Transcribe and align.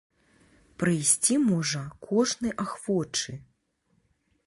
Прыйсці 0.83 1.35
можа 1.51 1.83
кожны 2.09 2.49
ахвочы! 2.67 3.33